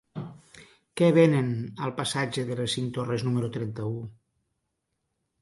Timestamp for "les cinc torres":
2.61-3.27